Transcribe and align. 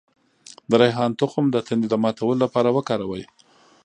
د 0.69 0.71
ریحان 0.81 1.11
تخم 1.21 1.45
د 1.51 1.57
تندې 1.67 1.87
د 1.89 1.95
ماتولو 2.03 2.41
لپاره 2.45 2.69
وکاروئ 2.77 3.23